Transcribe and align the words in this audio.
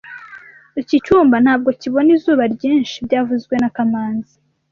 Iki 0.81 0.97
cyumba 1.05 1.35
ntabwo 1.43 1.69
kibona 1.81 2.09
izuba 2.17 2.43
ryinshi 2.55 2.95
byavuzwe 3.05 3.53
na 3.61 3.69
kamanzi 3.75 4.35